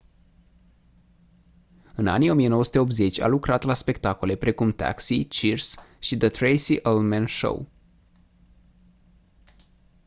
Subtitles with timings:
[1.95, 7.67] în anii 1980 a lucrat la spectacole precum taxi cheers și the tracey ullman show